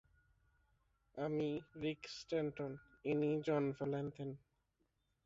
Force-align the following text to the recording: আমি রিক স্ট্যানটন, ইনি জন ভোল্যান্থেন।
আমি 1.17 1.49
রিক 1.81 2.01
স্ট্যানটন, 2.17 2.71
ইনি 3.05 3.31
জন 3.45 3.63
ভোল্যান্থেন। 3.71 4.29